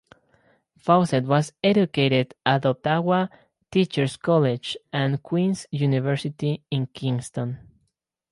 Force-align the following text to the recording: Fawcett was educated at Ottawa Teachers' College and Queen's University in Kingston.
Fawcett 0.79 1.25
was 1.25 1.53
educated 1.63 2.33
at 2.43 2.65
Ottawa 2.65 3.27
Teachers' 3.71 4.17
College 4.17 4.75
and 4.91 5.21
Queen's 5.21 5.67
University 5.69 6.63
in 6.71 6.87
Kingston. 6.87 7.59